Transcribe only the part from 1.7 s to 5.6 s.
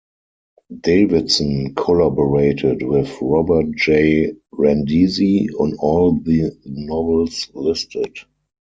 collaborated with Robert J. Randisi